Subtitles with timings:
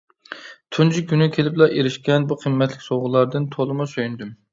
[0.77, 4.33] تۇنجى كۈنى كېلىپلا ئېرىشكەن بۇ قىممەتلىك سوۋغىلاردىن تولىمۇ سۆيۈندۈم.